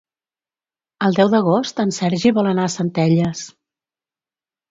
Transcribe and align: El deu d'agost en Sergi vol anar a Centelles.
El 1.07 1.17
deu 1.17 1.29
d'agost 1.33 1.83
en 1.83 1.93
Sergi 1.97 2.33
vol 2.37 2.49
anar 2.53 2.65
a 2.69 2.73
Centelles. 2.79 3.43